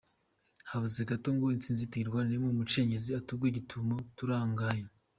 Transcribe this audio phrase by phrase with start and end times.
[0.69, 4.83] Habuze gato ngo intsinzi tuyirwaniremo umucengezi atugwe gitumo turangaye.